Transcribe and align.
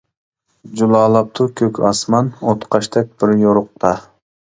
جۇلالاپتۇ 0.77 1.45
كۆك 1.61 1.79
ئاسمان، 1.89 2.31
ئوتقاشتەك 2.47 3.13
بىر 3.21 3.35
يورۇقتا. 3.43 3.93